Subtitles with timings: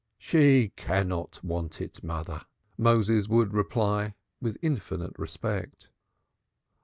[0.17, 2.41] "She cannot want it, mother,"
[2.75, 5.89] Moses would reply with infinite respect.